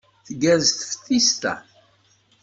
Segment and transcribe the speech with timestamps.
[0.25, 1.53] Tgerrez teftist-a.